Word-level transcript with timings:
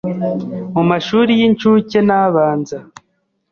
mu 0.73 0.83
mashuri 0.89 1.31
y’incuke 1.39 1.99
n’abanza 2.07 2.77